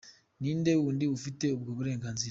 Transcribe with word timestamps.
Ni 0.39 0.49
inde 0.53 0.71
wundi 0.81 1.05
ufite 1.17 1.45
ubwo 1.55 1.69
burenganzira? 1.77 2.19